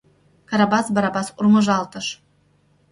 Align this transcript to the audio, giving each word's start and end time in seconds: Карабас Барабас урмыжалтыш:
Карабас 0.49 0.85
Барабас 0.95 1.27
урмыжалтыш: 1.39 2.07